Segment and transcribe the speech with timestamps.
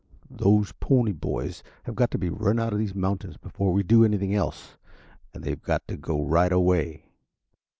[0.31, 4.03] Those Pony Boys have got to be run out of these mountains before we do
[4.03, 4.75] anything else,
[5.31, 7.05] and they've got to go right away."